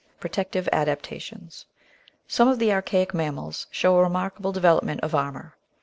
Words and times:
Protective 0.19 0.67
Adaptations 0.71 1.67
Some 2.27 2.47
of 2.47 2.57
the 2.57 2.73
archaic 2.73 3.13
mammals 3.13 3.67
show 3.69 3.97
a 3.97 4.01
remarkable 4.01 4.51
develop 4.51 4.83
ment 4.83 4.99
of 5.01 5.13
armour. 5.13 5.55